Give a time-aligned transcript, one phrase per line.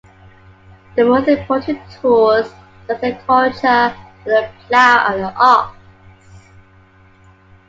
[0.95, 2.47] The most important tools
[2.87, 5.75] for the agriculture were the plow and the ox.